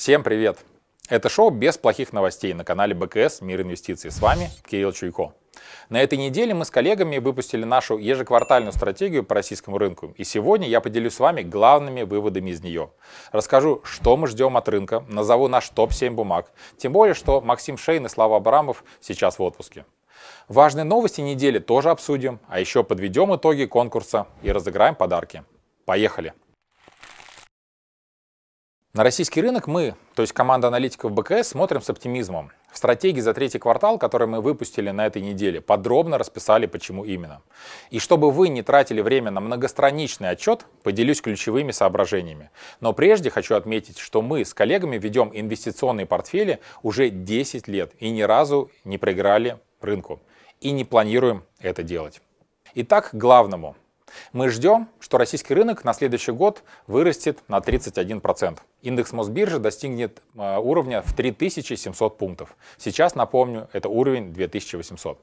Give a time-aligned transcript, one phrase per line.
[0.00, 0.56] Всем привет!
[1.10, 4.10] Это шоу без плохих новостей на канале БКС «Мир инвестиций».
[4.10, 5.34] С вами Кирилл Чуйко.
[5.90, 10.14] На этой неделе мы с коллегами выпустили нашу ежеквартальную стратегию по российскому рынку.
[10.16, 12.92] И сегодня я поделюсь с вами главными выводами из нее.
[13.30, 16.50] Расскажу, что мы ждем от рынка, назову наш топ-7 бумаг.
[16.78, 19.84] Тем более, что Максим Шейн и Слава Абрамов сейчас в отпуске.
[20.48, 25.44] Важные новости недели тоже обсудим, а еще подведем итоги конкурса и разыграем подарки.
[25.84, 26.32] Поехали!
[28.92, 32.50] На российский рынок мы, то есть команда аналитиков БКС, смотрим с оптимизмом.
[32.72, 37.40] В стратегии за третий квартал, который мы выпустили на этой неделе, подробно расписали, почему именно.
[37.90, 42.50] И чтобы вы не тратили время на многостраничный отчет, поделюсь ключевыми соображениями.
[42.80, 48.10] Но прежде хочу отметить, что мы с коллегами ведем инвестиционные портфели уже 10 лет и
[48.10, 50.18] ни разу не проиграли рынку.
[50.60, 52.20] И не планируем это делать.
[52.74, 53.76] Итак, к главному.
[54.32, 58.58] Мы ждем, что российский рынок на следующий год вырастет на 31%.
[58.82, 62.56] Индекс Мосбиржи достигнет а, уровня в 3700 пунктов.
[62.78, 65.18] Сейчас, напомню, это уровень 2800.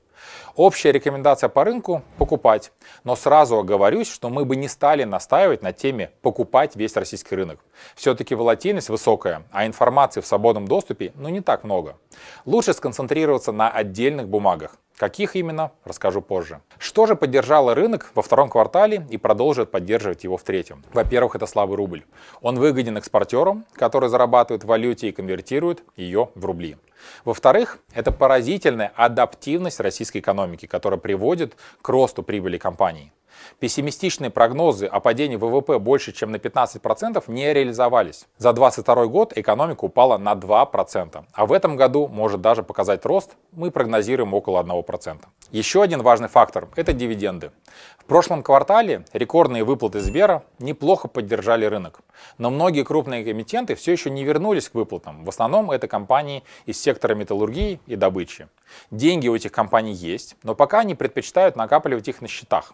[0.56, 2.72] Общая рекомендация по рынку– покупать.
[3.04, 7.60] Но сразу оговорюсь, что мы бы не стали настаивать на теме покупать весь российский рынок.
[7.96, 11.98] Все-таки волатильность высокая, а информации в свободном доступе ну не так много.
[12.46, 14.78] Лучше сконцентрироваться на отдельных бумагах.
[14.98, 16.60] Каких именно, расскажу позже.
[16.80, 20.84] Что же поддержало рынок во втором квартале и продолжит поддерживать его в третьем?
[20.92, 22.04] Во-первых, это слабый рубль.
[22.42, 26.78] Он выгоден экспортерам, которые зарабатывают в валюте и конвертируют ее в рубли.
[27.26, 33.12] Во-вторых, это поразительная адаптивность российской экономики, которая приводит к росту прибыли компаний.
[33.60, 38.28] Пессимистичные прогнозы о падении ВВП больше, чем на 15% не реализовались.
[38.38, 43.32] За 2022 год экономика упала на 2%, а в этом году может даже показать рост,
[43.54, 45.26] мы прогнозируем около 1%.
[45.50, 47.50] Еще один важный фактор– это дивиденды.
[47.98, 52.02] В прошлом квартале рекордные выплаты Сбера неплохо поддержали рынок.
[52.38, 55.26] Но многие крупные эмитенты все еще не вернулись к выплатам.
[55.26, 58.50] В основном это компании из сектора металлургии и добычи.
[58.92, 62.74] Деньги у этих компаний есть, но пока они предпочитают накапливать их на счетах.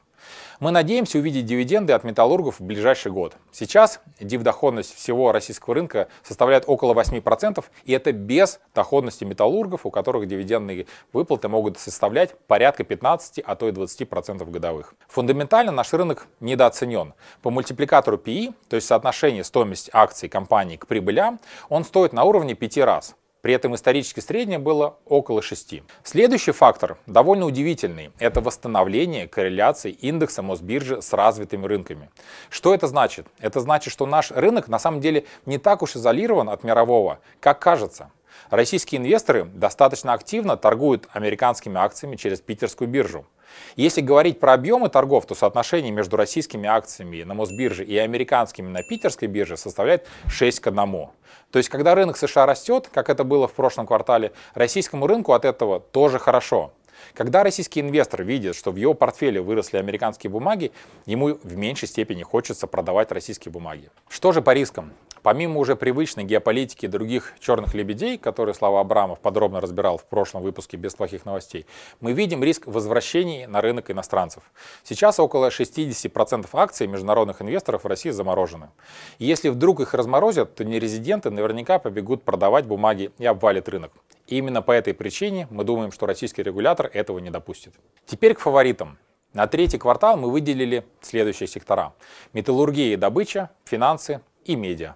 [0.59, 3.35] Мы надеемся увидеть дивиденды от металлургов в ближайший год.
[3.51, 10.27] Сейчас дивдоходность всего российского рынка составляет около 8%, и это без доходности металлургов, у которых
[10.27, 14.95] дивидендные выплаты могут составлять порядка 15, а то и 20% годовых.
[15.07, 17.13] Фундаментально наш рынок недооценен.
[17.41, 21.39] По мультипликатору PE, то есть соотношение стоимости акций компании к прибылям,
[21.69, 23.15] он стоит на уровне 5 раз.
[23.43, 25.81] При этом исторически среднее было около 6.
[26.05, 28.11] Следующий фактор довольно удивительный.
[28.17, 32.09] Это восстановление корреляции индекса Мосбиржи с развитыми рынками.
[32.49, 33.27] Что это значит?
[33.39, 37.59] Это значит, что наш рынок на самом деле не так уж изолирован от мирового, как
[37.59, 38.11] кажется.
[38.49, 43.25] Российские инвесторы достаточно активно торгуют американскими акциями через питерскую биржу.
[43.75, 48.83] Если говорить про объемы торгов, то соотношение между российскими акциями на Мосбирже и американскими на
[48.83, 51.07] питерской бирже составляет 6 к 1.
[51.51, 55.45] То есть, когда рынок США растет, как это было в прошлом квартале, российскому рынку от
[55.45, 56.71] этого тоже хорошо.
[57.13, 60.71] Когда российский инвестор видит, что в его портфеле выросли американские бумаги,
[61.05, 63.89] ему в меньшей степени хочется продавать российские бумаги.
[64.07, 64.93] Что же по рискам?
[65.23, 70.75] Помимо уже привычной геополитики других черных лебедей, которые Слава Абрамов подробно разбирал в прошлом выпуске
[70.75, 71.65] без плохих новостей,
[72.01, 74.43] мы видим риск возвращений на рынок иностранцев.
[74.83, 78.69] Сейчас около 60% акций международных инвесторов в России заморожены.
[79.17, 83.93] И если вдруг их разморозят, то нерезиденты наверняка побегут продавать бумаги и обвалит рынок.
[84.27, 87.73] И именно по этой причине мы думаем, что российский регулятор этого не допустит.
[88.05, 88.97] Теперь к фаворитам.
[89.31, 91.93] На третий квартал мы выделили следующие сектора.
[92.33, 94.95] Металлургия и добыча, финансы и медиа.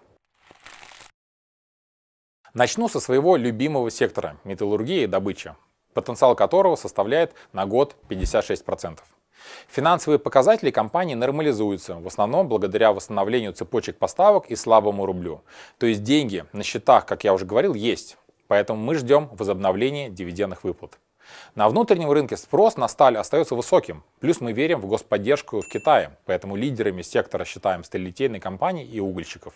[2.57, 5.55] Начну со своего любимого сектора– металлургия и добыча,
[5.93, 8.97] потенциал которого составляет на год 56%.
[9.67, 15.43] Финансовые показатели компании нормализуются, в основном благодаря восстановлению цепочек поставок и слабому рублю.
[15.77, 18.17] То есть деньги на счетах, как я уже говорил, есть.
[18.47, 20.97] Поэтому мы ждем возобновления дивидендных выплат.
[21.53, 26.17] На внутреннем рынке спрос на сталь остается высоким, плюс мы верим в господдержку в Китае,
[26.25, 29.53] поэтому лидерами сектора считаем сталелитейные компании и угольщиков.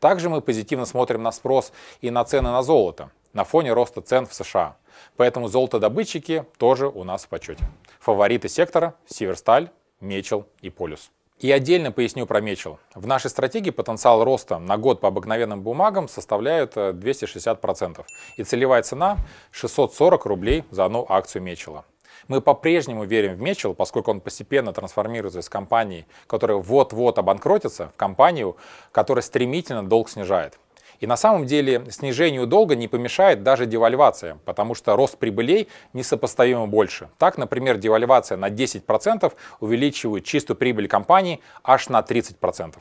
[0.00, 4.26] Также мы позитивно смотрим на спрос и на цены на золото на фоне роста цен
[4.26, 4.76] в США.
[5.16, 7.64] Поэтому золотодобытчики тоже у нас в почете.
[8.00, 9.70] Фавориты сектора– Северсталь,
[10.00, 11.10] Мечел и Полюс.
[11.38, 12.78] И отдельно поясню про Мечел.
[12.94, 18.00] В нашей стратегии потенциал роста на год по обыкновенным бумагам составляет 260%.
[18.00, 18.04] Э,
[18.36, 19.16] и целевая цена
[19.50, 21.84] 640 рублей за одну акцию Мечела.
[22.30, 27.96] Мы по-прежнему верим в Мечел, поскольку он постепенно трансформируется из компании, которая вот-вот обанкротится, в
[27.96, 28.56] компанию,
[28.92, 30.56] которая стремительно долг снижает.
[31.00, 36.68] И на самом деле снижению долга не помешает даже девальвация, потому что рост прибылей несопоставимо
[36.68, 37.08] больше.
[37.18, 42.76] Так, например, девальвация на 10% увеличивает чистую прибыль компании аж на 30%.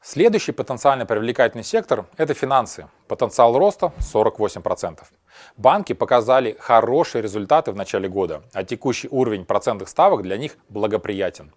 [0.00, 2.88] Следующий потенциально привлекательный сектор– это финансы.
[3.08, 4.98] Потенциал роста 48%.
[5.56, 11.52] Банки показали хорошие результаты в начале года, а текущий уровень процентных ставок для них благоприятен.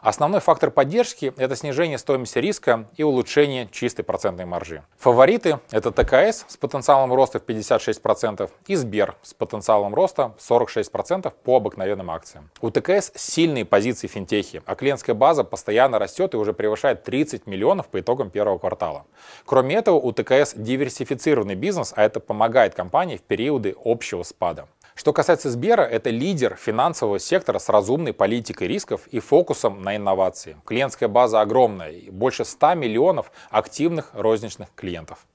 [0.00, 4.84] Основной фактор поддержки– это снижение стоимости риска и улучшение чистой процентной маржи.
[4.98, 11.32] Фавориты– это ТКС с потенциалом роста в 56% и Сбер с потенциалом роста в 46%
[11.42, 12.48] по обыкновенным акциям.
[12.60, 17.48] У ТКС сильные позиции в финтехе, а клиентская база постоянно растет и уже превышает 30
[17.48, 19.04] миллионов по итогам первого квартала.
[19.46, 20.54] Кроме этого, у ТКС
[20.88, 24.68] диверсифицированный бизнес, а это помогает компании в периоды общего спада.
[24.94, 30.56] Что касается Сбера, это лидер финансового сектора с разумной политикой рисков и фокусом на инновации.
[30.64, 35.26] Клиентская база огромная, больше 100 миллионов активных розничных клиентов.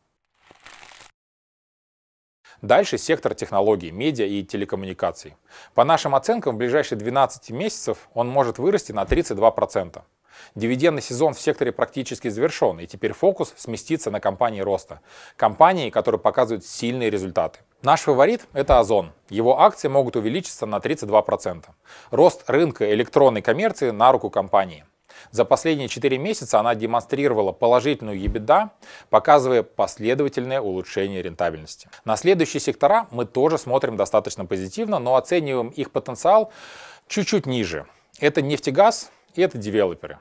[2.63, 5.35] Дальше сектор технологий, медиа и телекоммуникаций.
[5.73, 10.01] По нашим оценкам, в ближайшие 12 месяцев он может вырасти на 32%.
[10.55, 15.01] Дивидендный сезон в секторе практически завершен, и теперь фокус сместится на компании роста.
[15.35, 17.59] Компании, которые показывают сильные результаты.
[17.81, 19.11] Наш фаворит– это Озон.
[19.27, 21.65] Его акции могут увеличиться на 32%.
[22.11, 24.85] Рост рынка электронной коммерции на руку компании.
[25.31, 28.69] За последние 4 месяца она демонстрировала положительную EBITDA,
[29.09, 31.89] показывая последовательное улучшение рентабельности.
[32.05, 36.51] На следующие сектора мы тоже смотрим достаточно позитивно, но оцениваем их потенциал
[37.07, 37.85] чуть-чуть ниже.
[38.19, 40.19] Это нефтегаз и это девелоперы.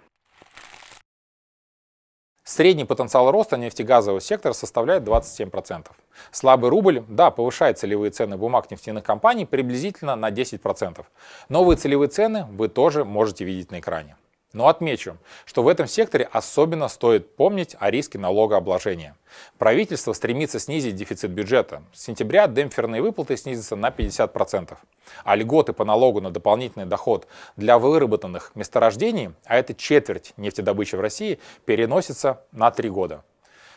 [2.44, 5.86] Средний потенциал роста нефтегазового сектора составляет 27%.
[6.32, 11.04] Слабый рубль, да, повышает целевые цены бумаг нефтяных компаний приблизительно на 10%.
[11.48, 14.16] Новые целевые цены вы тоже можете видеть на экране.
[14.52, 15.16] Но отмечу,
[15.46, 19.16] что в этом секторе особенно стоит помнить о риске налогообложения.
[19.56, 21.82] Правительство стремится снизить дефицит бюджета.
[21.94, 24.76] С сентября демпферные выплаты снизятся на 50%,
[25.24, 27.26] а льготы по налогу на дополнительный доход
[27.56, 33.24] для выработанных месторождений, а это четверть нефтедобычи в России, переносятся на 3 года.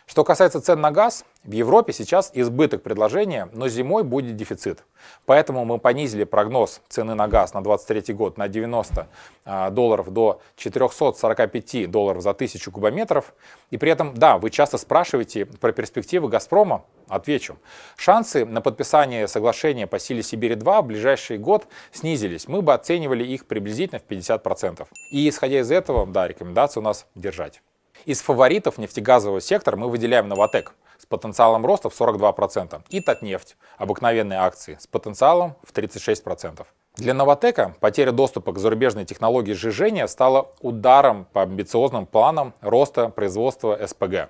[0.06, 4.84] Что касается цен на газ, в Европе сейчас избыток предложения, но зимой будет дефицит.
[5.26, 9.08] Поэтому мы понизили прогноз цены на газ на 2023 год на 90
[9.46, 13.34] а, долларов до 445 долларов за тысячу кубометров.
[13.72, 16.84] И при этом, да, вы часто спрашиваете про перспективы «Газпрома».
[17.08, 17.58] Отвечу.
[17.98, 22.48] Шансы на подписание соглашения по силе Сибири-2 в ближайший год снизились.
[22.48, 24.88] Мы бы оценивали их приблизительно в 50%.
[25.12, 27.62] И исходя из этого, да, рекомендация у нас держать.
[28.06, 34.38] Из фаворитов нефтегазового сектора мы выделяем Новотек с потенциалом роста в 42% и Татнефть, обыкновенные
[34.38, 36.68] акции, с потенциалом в 36%.
[36.98, 43.80] Для Новотека потеря доступа к зарубежной технологии сжижения стала ударом по амбициозным планам роста производства
[43.84, 44.30] СПГ.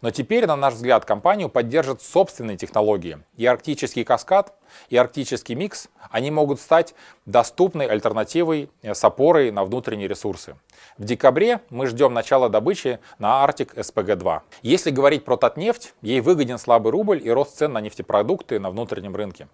[0.00, 3.18] Но теперь, на наш взгляд, компанию поддержат собственные технологии.
[3.36, 4.54] И арктический каскад,
[4.88, 6.94] и арктический микс, они могут стать
[7.26, 10.56] доступной альтернативой э, с опорой на внутренние ресурсы.
[10.96, 14.40] В декабре мы ждем начала добычи на Арктик СПГ-2.
[14.62, 19.14] Если говорить про Татнефть, ей выгоден слабый рубль и рост цен на нефтепродукты на внутреннем
[19.14, 19.48] рынке.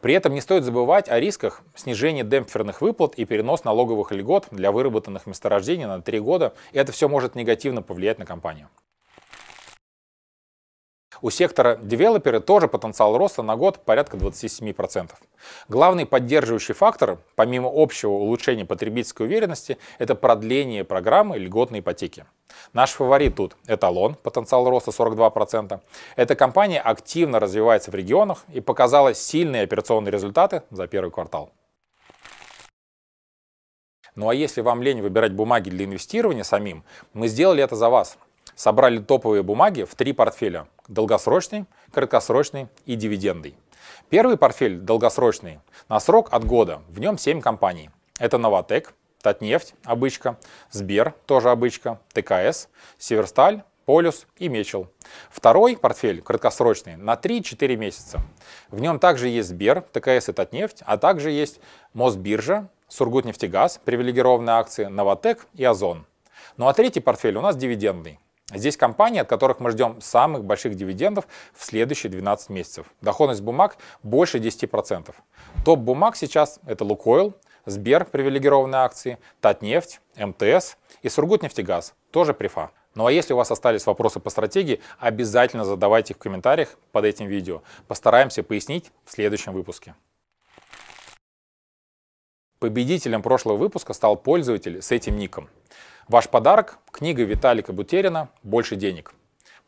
[0.00, 4.72] При этом не стоит забывать о рисках снижения демпферных выплат и перенос налоговых льгот для
[4.72, 6.54] выработанных месторождений на 3 года.
[6.72, 8.68] И это все может негативно повлиять на компанию.
[11.22, 15.10] У сектора девелоперы тоже потенциал роста на год порядка 27%.
[15.68, 22.24] Главный поддерживающий фактор, помимо общего улучшения потребительской уверенности, это продление программы льготной ипотеки.
[22.72, 25.80] Наш фаворит тут– эталон, потенциал роста 42%.
[26.16, 31.52] Эта компания активно развивается в регионах и показала сильные операционные результаты за первый квартал.
[34.14, 38.16] Ну а если вам лень выбирать бумаги для инвестирования самим, мы сделали это за вас–
[38.54, 43.56] собрали топовые бумаги в три портфеля– долгосрочный, краткосрочный и дивидендный.
[44.08, 47.90] Первый портфель долгосрочный на срок от года, в нем 7 компаний.
[48.18, 50.38] Это Новотек, Татнефть, обычка,
[50.70, 54.88] Сбер, тоже обычка, ТКС, Северсталь, Полюс и Мечел.
[55.30, 58.20] Второй портфель, краткосрочный, на 3-4 месяца.
[58.68, 61.60] В нем также есть Сбер, ТКС и Татнефть, а также есть
[61.92, 66.06] Мосбиржа, Сургутнефтегаз, привилегированные акции, Новотек и Озон.
[66.56, 68.18] Ну а третий портфель у нас дивидендный.
[68.52, 72.86] Здесь компании, от которых мы ждем самых больших дивидендов в следующие 12 месяцев.
[73.00, 75.14] Доходность бумаг больше 10%.
[75.64, 77.34] Топ бумаг сейчас это Лукойл,
[77.66, 82.70] Сбер, привилегированные акции, Татнефть, МТС и Сургутнефтегаз, тоже прифа.
[82.94, 87.04] Ну а если у вас остались вопросы по стратегии, обязательно задавайте их в комментариях под
[87.04, 87.62] этим видео.
[87.86, 89.94] Постараемся пояснить в следующем выпуске.
[92.58, 95.48] Победителем прошлого выпуска стал пользователь с этим ником.
[96.10, 99.12] Ваш подарок– книга Виталика Бутерина «Больше денег».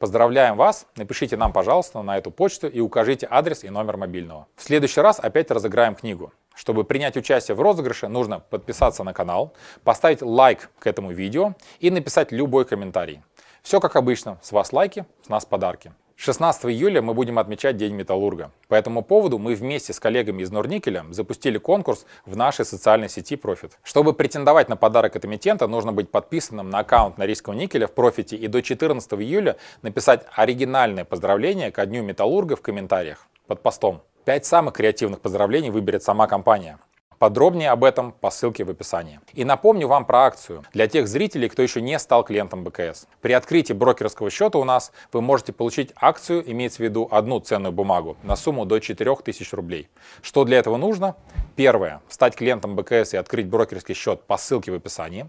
[0.00, 4.48] Поздравляем вас, напишите нам, пожалуйста, на эту почту и укажите адрес и номер мобильного.
[4.56, 6.32] В следующий раз опять разыграем книгу.
[6.56, 11.92] Чтобы принять участие в розыгрыше, нужно подписаться на канал, поставить лайк к этому видео и
[11.92, 13.22] написать любой комментарий.
[13.62, 15.92] Все как обычно, с вас лайки, с нас подарки.
[16.24, 18.52] 16 июля мы будем отмечать День Металлурга.
[18.68, 23.34] По этому поводу мы вместе с коллегами из Норникеля запустили конкурс в нашей социальной сети
[23.34, 23.72] Profit.
[23.82, 28.36] Чтобы претендовать на подарок от эмитента, нужно быть подписанным на аккаунт Норильского никеля в Профите
[28.36, 34.00] и до 14 июля написать оригинальное поздравление ко Дню Металлурга в комментариях под постом.
[34.24, 36.78] Пять самых креативных поздравлений выберет сама компания.
[37.22, 39.20] Подробнее об этом по ссылке в описании.
[39.32, 43.06] И напомню вам про акцию для тех зрителей, кто еще не стал клиентом БКС.
[43.20, 47.70] При открытии брокерского счета у нас вы можете получить акцию, имеется в виду одну ценную
[47.70, 49.88] бумагу, на сумму до 4000 рублей.
[50.20, 51.14] Что для этого нужно?
[51.54, 52.00] Первое.
[52.08, 55.28] Стать клиентом БКС и открыть брокерский счет по ссылке в описании.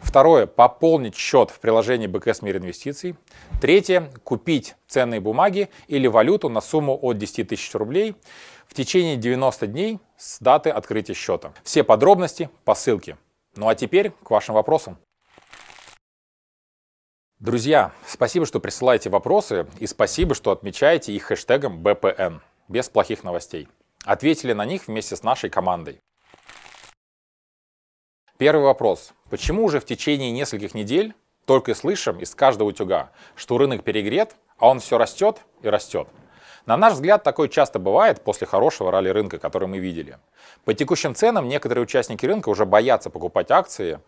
[0.00, 0.46] Второе.
[0.46, 3.14] Пополнить счет в приложении БКС Мир Инвестиций.
[3.60, 4.10] Третье.
[4.24, 8.16] Купить ценные бумаги или валюту на сумму от 10 тысяч рублей
[8.68, 11.52] в течение 90 дней с даты открытия счета.
[11.64, 13.16] Все подробности по ссылке.
[13.56, 14.98] Ну а теперь к вашим вопросам.
[17.40, 23.68] Друзья, спасибо, что присылаете вопросы и спасибо, что отмечаете их хэштегом BPN, без плохих новостей.
[24.04, 26.00] Ответили на них вместе с нашей командой.
[28.36, 29.12] Первый вопрос.
[29.30, 34.68] Почему уже в течение нескольких недель только слышим из каждого утюга, что рынок перегрет, а
[34.68, 36.08] он все растет и растет?
[36.66, 40.18] На наш взгляд, такое часто бывает после хорошего ралли-рынка, который мы видели.
[40.64, 44.00] По текущим ценам некоторые участники рынка уже боятся покупать акции,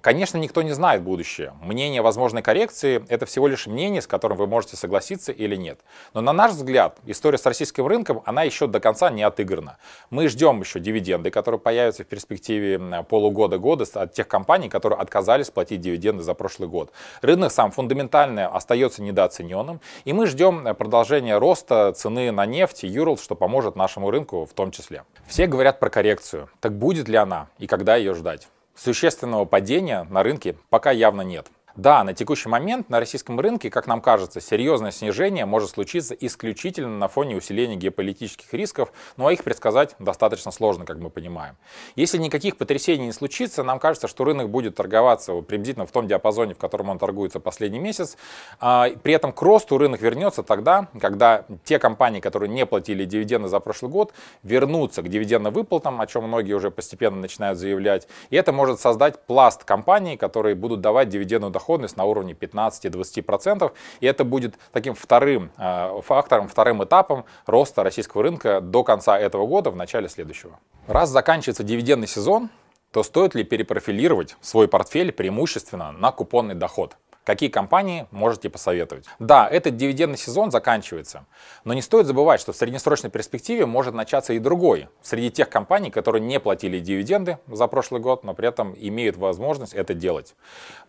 [0.00, 1.54] Конечно, никто не знает будущее.
[1.60, 5.80] Мнение возможной коррекции– это всего лишь мнение, с которым вы можете согласиться или нет.
[6.14, 9.78] Но на наш взгляд, история с российским рынком, она еще до конца не отыграна.
[10.10, 15.80] Мы ждем еще дивиденды, которые появятся в перспективе полугода-года от тех компаний, которые отказались платить
[15.80, 16.92] дивиденды за прошлый год.
[17.22, 23.22] Рынок сам фундаментально остается недооцененным, и мы ждем продолжения роста цены на нефть и Юрлс,
[23.22, 25.04] что поможет нашему рынку в том числе.
[25.26, 26.48] Все говорят про коррекцию.
[26.60, 28.48] Так будет ли она и когда ее ждать?
[28.78, 31.48] Существенного падения на рынке пока явно нет.
[31.78, 36.98] Да, на текущий момент на российском рынке, как нам кажется, серьезное снижение может случиться исключительно
[36.98, 41.54] на фоне усиления геополитических рисков, ну а их предсказать достаточно сложно, как мы понимаем.
[41.94, 46.54] Если никаких потрясений не случится, нам кажется, что рынок будет торговаться приблизительно в том диапазоне,
[46.54, 48.16] в котором он торгуется последний месяц.
[48.58, 53.46] А, при этом к росту рынок вернется тогда, когда те компании, которые не платили дивиденды
[53.46, 58.08] за прошлый год, вернутся к дивидендным выплатам, о чем многие уже постепенно начинают заявлять.
[58.30, 63.72] И это может создать пласт компаний, которые будут давать дивидендную доходность доходность на уровне 15-20%.
[64.00, 69.46] И это будет таким вторым э, фактором, вторым этапом роста российского рынка до конца этого
[69.46, 70.58] года, в начале следующего.
[70.86, 72.48] Раз заканчивается дивидендный сезон,
[72.90, 76.96] то стоит ли перепрофилировать свой портфель преимущественно на купонный доход?
[77.28, 79.04] Какие компании можете посоветовать?
[79.18, 81.26] Да, этот дивидендный сезон заканчивается,
[81.62, 84.88] но не стоит забывать, что в среднесрочной перспективе может начаться и другой.
[85.02, 89.74] Среди тех компаний, которые не платили дивиденды за прошлый год, но при этом имеют возможность
[89.74, 90.36] это делать.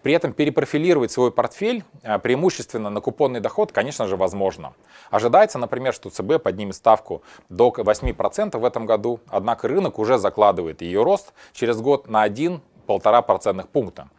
[0.02, 4.72] При этом перепрофилировать свой портфель а, преимущественно на купонный доход, конечно же, возможно.
[5.12, 10.82] Ожидается, например, что ЦБ поднимет ставку до 8% в этом году, однако рынок уже закладывает
[10.82, 14.10] ее рост через год на 1 полтора процентных пункта.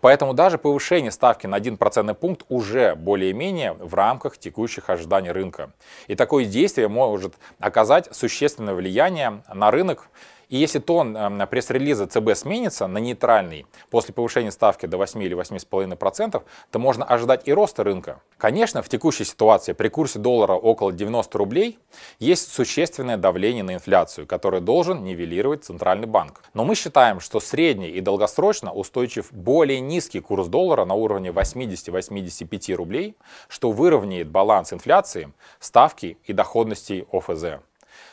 [0.00, 5.72] Поэтому даже повышение ставки на 1 процентный пункт уже более-менее в рамках текущих ожиданий рынка.
[6.06, 10.10] И такое действие может оказать существенное влияние на рынок
[10.50, 15.36] и если тон эм, пресс-релиза ЦБ сменится на нейтральный после повышения ставки до 8 или
[15.36, 18.20] 8,5%, то можно ожидать и роста рынка.
[18.36, 21.78] Конечно, в текущей ситуации при курсе доллара около 90 рублей
[22.18, 26.42] есть существенное давление на инфляцию, которое должен нивелировать Центральный банк.
[26.52, 32.74] Но мы считаем, что средний и долгосрочно устойчив более низкий курс доллара на уровне 80-85
[32.74, 33.14] рублей,
[33.48, 37.60] что выровняет баланс инфляции, ставки и доходностей ОФЗ.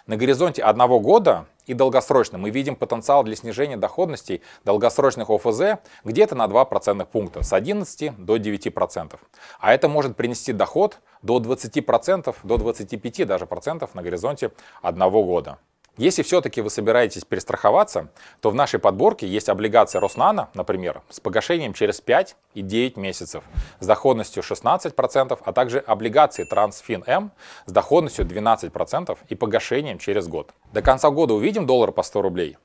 [0.06, 6.36] На горизонте одного года и долгосрочно мы видим потенциал для снижения доходностей долгосрочных ОФЗ где-то
[6.36, 9.20] на 2 процентных пункта с 11 до 9%.
[9.60, 15.60] А это может принести доход до 20%, до 25 даже процентов на горизонте одного года.
[15.98, 21.74] Если все-таки вы собираетесь перестраховаться, то в нашей подборке есть облигация Роснана, например, с погашением
[21.74, 23.44] через 5 и 9 месяцев
[23.80, 27.32] с доходностью 16%, а также облигации Трансфин-М
[27.66, 30.52] с доходностью 12% и погашением через год.
[30.72, 32.58] До конца года увидим доллар по 100 рублей?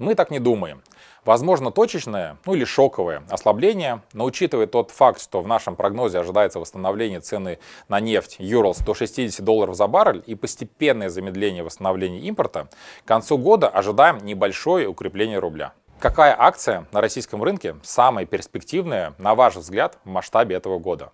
[0.00, 0.82] Мы так не думаем.
[1.26, 6.58] Возможно, точечное, ну или шоковое ослабление, но учитывая тот факт, что в нашем прогнозе ожидается
[6.58, 12.70] восстановление цены на нефть Юрлс до 60 долларов за баррель и постепенное замедление восстановления импорта,
[13.04, 15.74] к концу года ожидаем небольшое укрепление рубля.
[15.98, 21.12] Какая акция на российском рынке самая перспективная, на ваш взгляд, в масштабе этого года?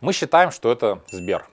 [0.00, 1.48] Мы считаем, что это Сбер.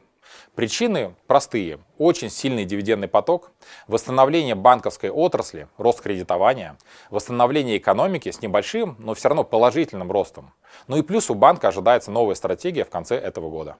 [0.62, 1.80] Причины простые.
[1.98, 3.50] Очень сильный дивидендный поток,
[3.88, 6.78] восстановление банковской отрасли, рост кредитования,
[7.10, 10.54] восстановление экономики с небольшим, но все равно положительным ростом.
[10.86, 13.78] Ну и плюс у банка ожидается новая стратегия в конце этого года.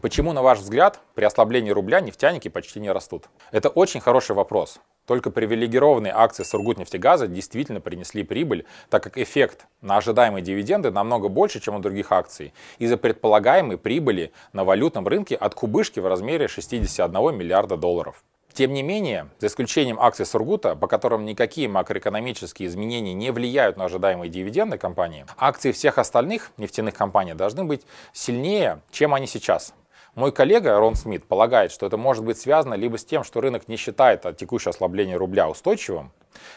[0.00, 3.24] Почему, на ваш взгляд, при ослаблении рубля нефтяники почти не растут?
[3.52, 4.80] Это очень хороший вопрос.
[5.06, 11.60] Только привилегированные акции Сургутнефтегаза действительно принесли прибыль, так как эффект на ожидаемые дивиденды намного больше,
[11.60, 17.36] чем у других акций, из-за предполагаемой прибыли на валютном рынке от кубышки в размере 61
[17.36, 18.24] миллиарда долларов.
[18.54, 23.84] Тем не менее, за исключением акций Сургута, по которым никакие макроэкономические изменения не влияют на
[23.84, 29.74] ожидаемые дивиденды компании, акции всех остальных нефтяных компаний должны быть сильнее, чем они сейчас.
[30.16, 33.68] Мой коллега Рон Смит полагает, что это может быть связано либо с тем, что рынок
[33.68, 36.10] не считает текущее ослабление рубля устойчивым,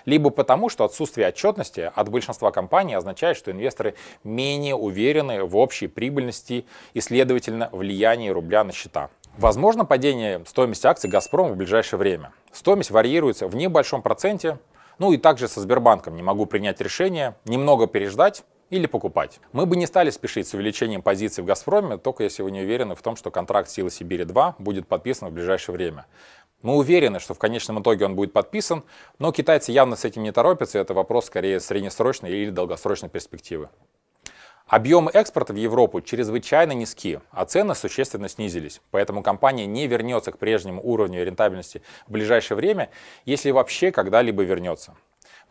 [0.05, 3.93] либо потому, что отсутствие отчетности от большинства компаний означает, что инвесторы
[4.23, 9.11] менее уверены в общей прибыльности и, следовательно, влиянии рубля на счета.
[9.37, 12.31] Возможно падение стоимости акций «Газпрома» в ближайшее время.
[12.51, 14.57] Стоимость варьируется в небольшом проценте,
[14.97, 19.39] ну и также со Сбербанком не могу принять решение, немного переждать или покупать.
[19.51, 22.95] Мы бы не стали спешить с увеличением позиций в «Газпроме», только если вы не уверены
[22.95, 26.07] в том, что контракт «Силы Сибири-2» будет подписан в ближайшее время.
[26.63, 28.83] Мы уверены, что в конечном итоге он будет подписан,
[29.19, 33.69] но китайцы явно с этим не торопятся, и это вопрос скорее среднесрочной или долгосрочной перспективы.
[34.65, 38.81] Объемы экспорта в Европу чрезвычайно низки, а цены существенно снизились.
[38.89, 42.89] Поэтому компания не вернется к прежнему уровню рентабельности в ближайшее время,
[43.25, 44.95] если вообще когда-либо вернется.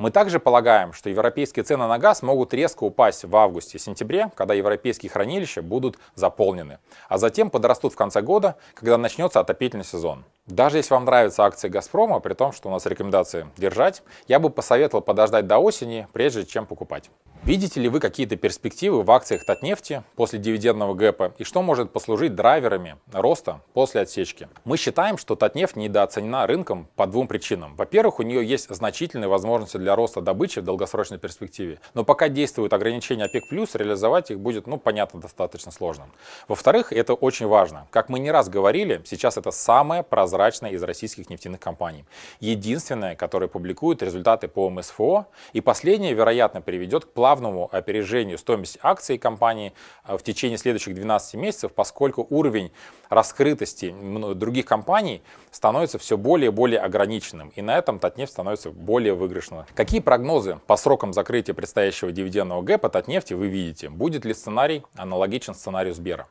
[0.02, 5.10] Мы также полагаем, что европейские цены на газ могут резко упасть в августе-сентябре, когда европейские
[5.10, 10.24] хранилища будут заполнены, а затем подрастут в конце года, когда начнется отопительный сезон.
[10.48, 14.50] Даже если вам нравятся акции «Газпрома», при том, что у нас рекомендации держать, я бы
[14.50, 17.10] посоветовал подождать до осени, прежде чем покупать.
[17.44, 22.36] Видите ли вы какие-то перспективы в акциях Татнефти после дивидендного гэпа и что может послужить
[22.36, 24.48] драйверами роста после отсечки?
[24.64, 27.74] Мы считаем, что Татнефть недооценена рынком по двум причинам.
[27.74, 32.72] Во-первых, у нее есть значительные возможности для роста добычи в долгосрочной перспективе, но пока действуют
[32.72, 36.06] ограничения ОПЕК+, реализовать их будет, ну, понятно, достаточно сложно.
[36.46, 37.88] Во-вторых, это очень важно.
[37.90, 40.32] Как мы не раз говорили, сейчас это самая прозрачная
[40.68, 42.04] из российских нефтяных компаний.
[42.40, 49.18] Единственная, которая публикует результаты по МСФО, и последняя, вероятно, приведет к плавному опережению стоимости акций
[49.18, 49.72] компании
[50.06, 52.72] э, в течение следующих 12 месяцев, поскольку уровень
[53.08, 53.94] раскрытости
[54.34, 57.52] других компаний становится все более и более ограниченным.
[57.54, 59.64] И на этом Татнефть становится более выигрышным.
[59.74, 63.88] Какие прогнозы по срокам закрытия предстоящего дивидендного гэпа Татнефти вы видите?
[63.90, 66.26] Будет ли сценарий аналогичен сценарию Сбера?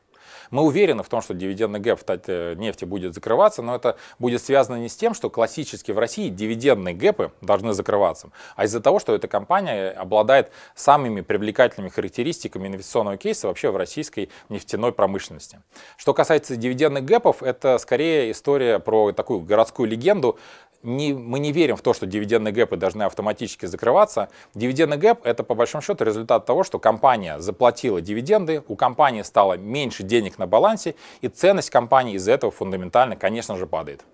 [0.50, 4.76] Мы уверены в том, что дивидендный гэп в нефти будет закрываться, но это будет связано
[4.76, 9.14] не с тем, что классически в России дивидендные гэпы должны закрываться, а из-за того, что
[9.14, 15.60] эта компания обладает самыми привлекательными характеристиками инвестиционного кейса вообще в российской нефтяной промышленности.
[15.96, 20.38] Что касается дивидендных гэпов, это скорее история про такую городскую легенду,
[20.82, 24.28] не, мы не верим в то, что дивидендные гэпы должны автоматически закрываться.
[24.54, 29.54] Дивидендный гэп– это по большому счету результат того, что компания заплатила дивиденды, у компании стало
[29.54, 34.04] меньше денег на балансе, и ценность компании из-за этого фундаментально, конечно же, падает.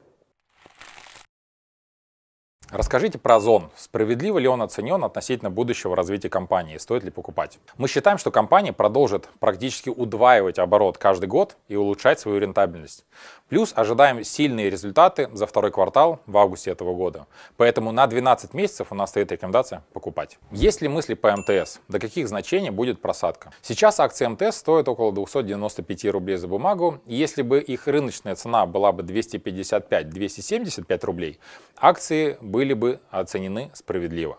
[2.70, 3.70] Расскажите про Озон.
[3.76, 6.76] Справедливо ли он оценен относительно будущего развития компании?
[6.76, 7.58] Стоит ли покупать?
[7.78, 13.06] Мы считаем, что компания продолжит практически удваивать оборот каждый год и улучшать свою рентабельность.
[13.48, 17.26] Плюс ожидаем сильные результаты за второй квартал в августе этого года.
[17.56, 20.38] Поэтому на 12 месяцев у нас стоит рекомендация покупать.
[20.50, 21.80] Есть ли мысли по МТС?
[21.88, 23.50] До каких значений будет просадка?
[23.62, 27.00] Сейчас акции МТС стоят около 295 рублей за бумагу.
[27.06, 31.40] Если бы их рыночная цена была бы 255-275 рублей,
[31.78, 34.38] акции были бы оценены справедливо.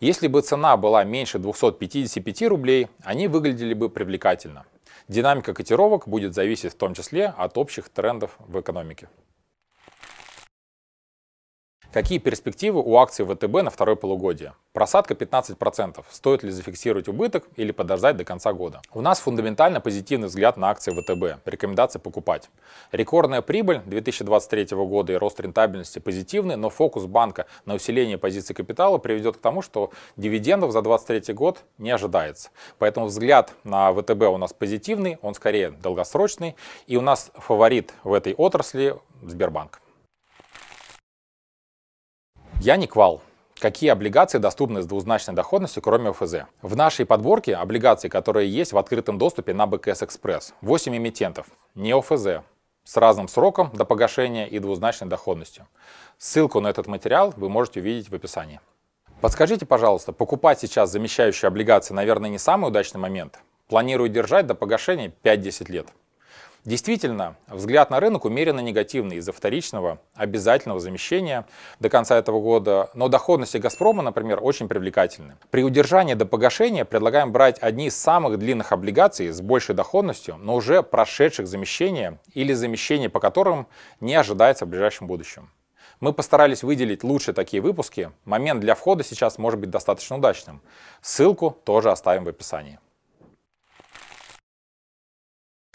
[0.00, 4.64] Если бы цена была меньше 255 рублей, они выглядели бы привлекательно.
[5.12, 9.10] Динамика котировок будет зависеть в том числе от общих трендов в экономике.
[11.92, 14.54] Какие перспективы у акций ВТБ на второе полугодие?
[14.72, 16.02] Просадка 15%.
[16.10, 18.80] Стоит ли зафиксировать убыток или подождать до конца года?
[18.94, 21.46] У нас фундаментально позитивный взгляд на акции ВТБ.
[21.46, 22.48] Рекомендация покупать.
[22.92, 28.96] Рекордная прибыль 2023 года и рост рентабельности позитивный, но фокус банка на усиление позиций капитала
[28.96, 32.48] приведет к тому, что дивидендов за 2023 год не ожидается.
[32.78, 36.56] Поэтому взгляд на ВТБ у нас позитивный, он скорее долгосрочный.
[36.86, 39.81] И у нас фаворит в этой отрасли Сбербанк.
[42.64, 43.20] Я не квал.
[43.58, 46.46] Какие облигации доступны с двузначной доходностью, кроме ОФЗ?
[46.62, 50.54] В нашей подборке облигаций, которые есть в открытом доступе на БКС Экспресс.
[50.60, 52.44] 8 эмитентов, не ОФЗ,
[52.84, 55.66] с разным сроком до погашения и двузначной доходностью.
[56.18, 58.60] Ссылку на этот материал вы можете увидеть в описании.
[59.20, 63.40] Подскажите, пожалуйста, покупать сейчас замещающие облигации, наверное, не самый удачный момент?
[63.66, 65.88] Планирую держать до погашения 5-10 лет.
[66.64, 71.44] Действительно, взгляд на рынок умеренно негативный из-за вторичного обязательного замещения
[71.80, 75.36] до конца этого года, но доходности «Газпрома», например, очень привлекательны.
[75.50, 80.54] При удержании до погашения предлагаем брать одни из самых длинных облигаций с большей доходностью, но
[80.54, 83.66] уже прошедших замещения или замещения по которым
[83.98, 85.50] не ожидается в ближайшем будущем.
[85.98, 88.12] Мы постарались выделить лучше такие выпуски.
[88.24, 90.62] Момент для входа сейчас может быть достаточно удачным.
[91.00, 92.78] Ссылку тоже оставим в описании.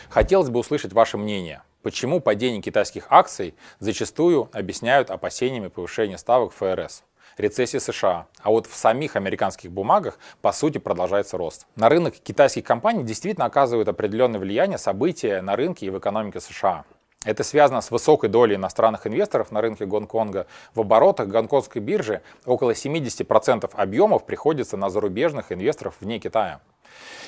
[0.09, 1.61] Хотелось бы услышать ваше мнение.
[1.83, 7.03] Почему падение китайских акций зачастую объясняют опасениями повышения ставок ФРС?
[7.37, 8.27] рецессии США.
[8.41, 11.67] А вот в самих американских бумагах, по сути, продолжается рост.
[11.75, 16.85] На рынок китайских компаний действительно оказывают определенное влияние события на рынке и в экономике США.
[17.25, 20.47] Это связано с высокой долей иностранных инвесторов на рынке Гонконга.
[20.75, 26.61] В оборотах гонконгской биржи около 70% объемов приходится на зарубежных инвесторов вне Китая.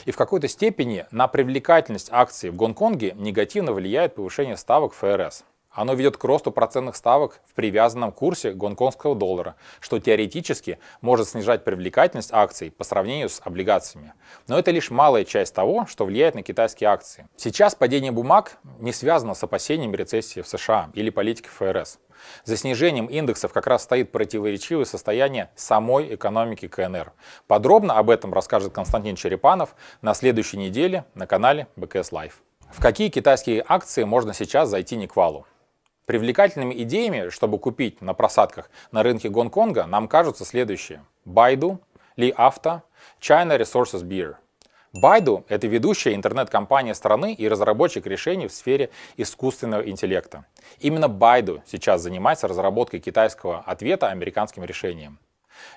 [0.06, 5.44] И в какой-то степени на привлекательность акций в Гонконге негативно влияет повышение ставок ФРС.
[5.72, 11.64] Оно ведет к росту процентных ставок в привязанном курсе гонконгского доллара, что теоретически может снижать
[11.64, 14.14] привлекательность акций по сравнению с облигациями.
[14.48, 17.28] Но это лишь малая часть того, что влияет на китайские акции.
[17.38, 22.00] Сейчас падение бумаг не связано с опасением рецессии в США или политики ФРС.
[22.44, 27.14] За снижением индексов как раз стоит противоречивое состояние самой экономики КНР.
[27.48, 32.42] Подробно об этом расскажет Константин Черепанов на следующей неделе на канале БКС Live.
[32.72, 35.46] В какие китайские акции можно сейчас зайти неквалу?
[36.10, 41.06] Привлекательными идеями, чтобы купить на просадках на рынке Гонконга, нам кажутся следующие.
[41.24, 41.78] Baidu,
[42.18, 42.82] Li Auto,
[43.22, 44.34] China Resources Beer–
[44.96, 50.46] Baidu— это ведущая интернет-компания страны и разработчик решений в сфере искусственного интеллекта.
[50.80, 55.20] Именно Baidu сейчас занимается разработкой китайского ответа американским решениям.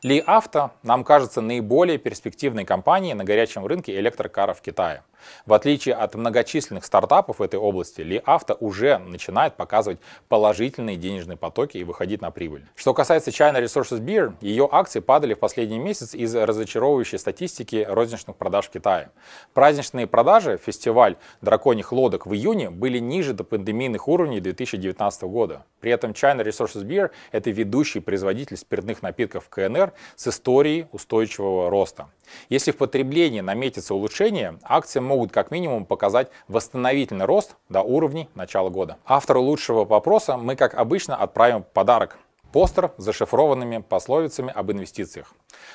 [0.02, 5.02] Ли Авто нам кажется наиболее перспективной компанией на горячем рынке электрокаров в Китае.
[5.46, 11.36] В отличие от многочисленных стартапов в этой области, Ли Авто уже начинает показывать положительные денежные
[11.36, 12.66] потоки и выходить на прибыль.
[12.74, 18.36] Что касается China Resources Beer, ее акции падали в последний месяц из-за разочаровывающей статистики розничных
[18.36, 19.10] продаж в Китае.
[19.54, 25.64] Праздничные продажи, фестиваль драконьих лодок в июне были ниже до пандемийных уровней 2019 года.
[25.80, 32.08] При этом China Resources Beer– это ведущий производитель спиртных напитков КНР с историей устойчивого роста.
[32.48, 38.70] Если в потреблении наметится улучшение, акции могут как минимум показать восстановительный рост до уровней начала
[38.70, 38.98] года.
[39.04, 42.18] Автору лучшего вопроса мы, как обычно, отправим подарок
[42.52, 45.32] постер с зашифрованными пословицами об инвестициях.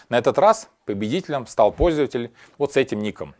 [0.10, 3.36] На этот раз победителем стал пользователь вот с этим ником.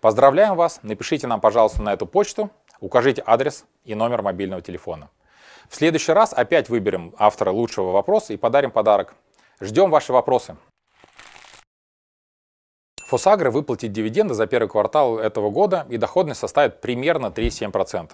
[0.00, 5.08] Поздравляем вас, напишите нам, пожалуйста, на эту почту, укажите адрес и номер мобильного телефона.
[5.68, 9.14] В следующий раз опять выберем автора лучшего вопроса и подарим подарок.
[9.60, 10.56] Ждем ваши вопросы.
[13.06, 18.10] Фосагра выплатит дивиденды за первый квартал этого года, и доходность составит примерно 3,7%.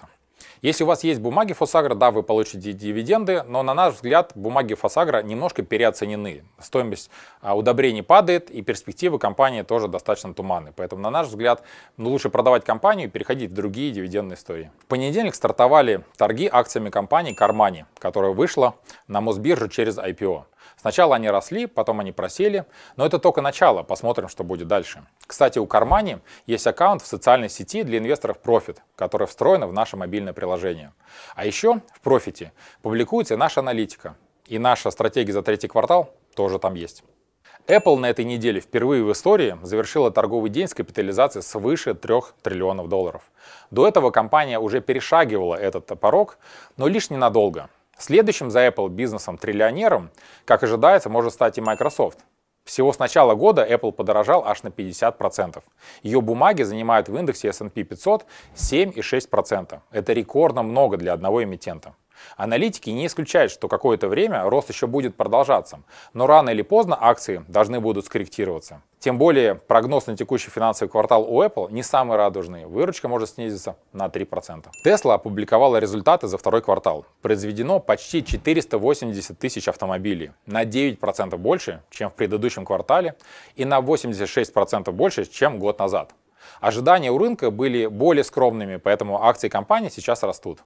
[0.61, 4.75] Если у вас есть бумаги Фосагра, да, вы получите дивиденды, но на наш взгляд бумаги
[4.75, 6.43] Фосагра немножко переоценены.
[6.59, 7.09] Стоимость
[7.41, 10.73] а, удобрений падает, и перспективы компании тоже достаточно туманны.
[10.75, 11.63] Поэтому, на наш взгляд,
[11.97, 14.71] ну, лучше продавать компанию и переходить в другие дивидендные истории.
[14.79, 18.75] В понедельник стартовали торги акциями компании Кармани, которая вышла
[19.07, 20.43] на Мосбиржу через IPO.
[20.83, 22.65] Сначала они росли, потом они просели,
[22.97, 25.05] но это только начало, посмотрим, что будет дальше.
[25.25, 29.95] Кстати, у Кармани есть аккаунт в социальной сети для инвесторов Profit, который встроен в наше
[29.95, 30.91] мобильное приложение.
[31.35, 32.49] А еще в Profit
[32.81, 37.05] публикуется наша аналитика, и наша стратегия за третий квартал тоже там есть.
[37.67, 42.89] Apple на этой неделе впервые в истории завершила торговый день с капитализацией свыше 3 триллионов
[42.89, 43.21] долларов.
[43.71, 46.37] До этого компания уже перешагивала этот порог,
[46.75, 47.69] но лишь ненадолго.
[47.97, 50.09] Следующим за Apple бизнесом-триллионером,
[50.45, 52.19] как ожидается, может стать и Microsoft.
[52.63, 55.61] Всего с начала года Apple подорожал аж на 50%.
[56.01, 58.25] Ее бумаги занимают в индексе S&P 500
[58.55, 59.79] 7,6%.
[59.91, 61.93] Это рекордно много для одного эмитента.
[62.37, 65.81] Аналитики не исключают, что какое-то время рост еще будет продолжаться,
[66.13, 68.81] но рано или поздно акции должны будут скорректироваться.
[68.99, 72.65] Тем более прогноз на текущий финансовый квартал у Apple не самый радужный.
[72.65, 74.65] Выручка может снизиться на 3%.
[74.85, 77.05] Tesla опубликовала результаты за второй квартал.
[77.21, 83.15] Произведено почти 480 тысяч автомобилей, на 9% больше, чем в предыдущем квартале,
[83.55, 86.13] и на 86% больше, чем год назад.
[86.61, 90.59] Ожидания у рынка были более скромными, поэтому акции компании сейчас растут.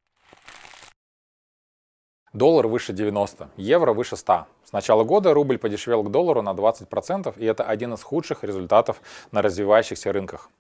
[2.37, 4.45] Доллар выше 90, евро выше 100.
[4.63, 9.01] С начала года рубль подешевел к доллару на 20%, и это один из худших результатов
[9.31, 10.51] на развивающихся рынках.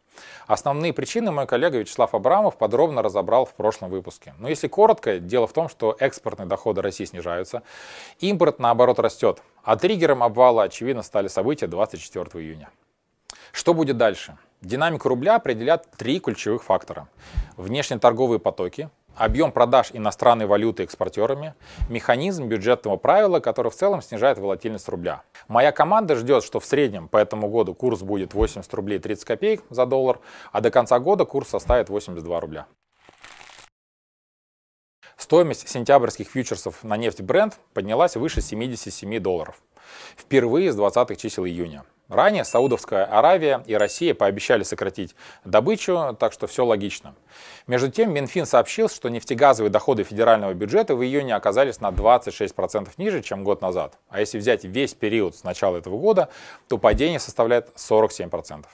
[0.47, 4.33] Основные причины мой коллега Вячеслав Абрамов подробно разобрал в прошлом выпуске.
[4.39, 7.61] Но если коротко, дело в том, что экспортные доходы России снижаются,
[8.21, 12.71] импорт наоборот растет, а триггером обвала очевидно стали события 24 июня.
[13.51, 14.35] Что будет дальше?
[14.61, 17.07] Динамику рубля определят три ключевых фактора.
[17.55, 21.53] Внешнеторговые потоки, объем продаж иностранной валюты экспортерами,
[21.89, 25.23] механизм бюджетного правила, который в целом снижает волатильность рубля.
[25.47, 29.63] Моя команда ждет, что в среднем по этому году курс будет 80 рублей 30 копеек
[29.69, 30.19] за доллар,
[30.51, 32.67] а до конца года курс составит 82 рубля.
[35.17, 39.59] Стоимость сентябрьских фьючерсов на нефть бренд поднялась выше 77 долларов.
[40.15, 41.83] Впервые с 20-х чисел июня.
[42.09, 47.15] Ранее Саудовская Аравия и Россия пообещали сократить добычу, так что все логично.
[47.67, 53.21] Между тем, Минфин сообщил, что нефтегазовые доходы федерального бюджета в июне оказались на 26% ниже,
[53.21, 53.97] чем год назад.
[54.07, 56.29] А если взять весь период с начала этого года,
[56.69, 58.65] то падение составляет 47%.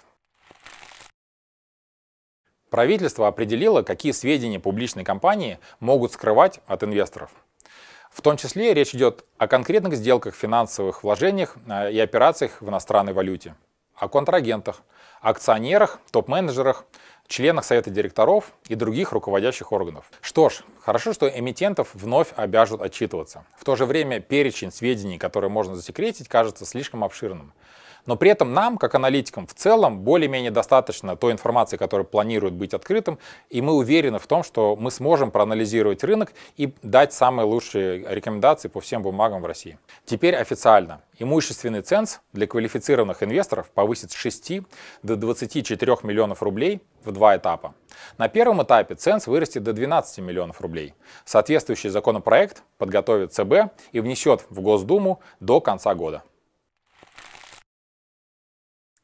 [2.69, 7.31] Правительство определило, какие сведения публичной компании могут скрывать от инвесторов.
[8.13, 13.11] В том числе речь идет о конкретных сделках, финансовых вложениях э, и операциях в иностранной
[13.11, 13.55] валюте,
[13.95, 14.83] о контрагентах,
[15.19, 16.85] акционерах, топ-менеджерах,
[17.27, 20.11] членах совета директоров и других руководящих органов.
[20.21, 23.45] Что ж, хорошо, что эмитентов вновь обяжут отчитываться.
[23.57, 27.51] В то же время перечень сведений, которые можно засекретить, кажется слишком обширным.
[28.05, 32.73] Но при этом нам, как аналитикам, в целом более-менее достаточно той информации, которая планирует быть
[32.73, 33.17] открытым,
[33.49, 38.67] и мы уверены в том, что мы сможем проанализировать рынок и дать самые лучшие рекомендации
[38.67, 39.77] по всем бумагам в России.
[40.05, 41.01] Теперь официально.
[41.19, 44.61] Имущественный ценз для квалифицированных инвесторов повысит с 6
[45.03, 47.73] до 24 миллионов рублей в два этапа.
[48.17, 50.93] На первом этапе ценз вырастет до 12 миллионов рублей.
[51.25, 56.23] Соответствующий законопроект подготовит ЦБ и внесет в Госдуму до конца года.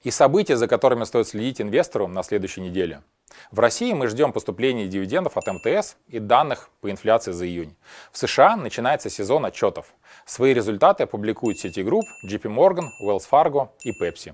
[0.01, 3.01] И события, за которыми стоит следить инвестору на следующей неделе.
[3.51, 7.75] В России мы ждем поступления дивидендов от МТС и данных по инфляции за июнь.
[8.12, 9.93] В США начинается сезон отчетов.
[10.25, 14.33] Свои результаты опубликуют Citigroup, JP Morgan, Wells Fargo и Pepsi.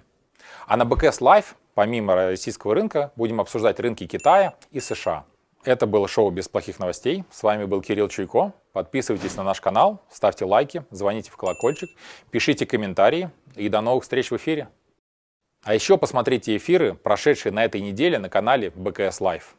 [0.67, 5.25] А на BKS Live, помимо российского рынка, будем обсуждать рынки Китая и США.
[5.63, 7.23] Это было шоу «Без плохих новостей».
[7.31, 8.53] С вами был Кирилл Чуйко.
[8.71, 11.89] Подписывайтесь на наш канал, ставьте лайки, звоните в колокольчик,
[12.29, 14.69] пишите комментарии и до новых встреч в эфире.
[15.65, 19.55] А еще посмотрите эфиры, прошедшие на этой неделе на канале БКС Live.